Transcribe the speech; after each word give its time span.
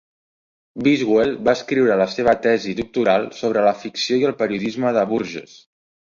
Biswell 0.85 1.33
va 1.49 1.53
escriure 1.57 1.97
la 2.01 2.07
seva 2.13 2.33
tesi 2.45 2.73
doctoral 2.79 3.27
sobre 3.41 3.65
la 3.67 3.73
ficció 3.83 4.17
i 4.23 4.25
el 4.31 4.33
periodisme 4.39 4.95
de 4.97 5.05
Burgess. 5.13 5.55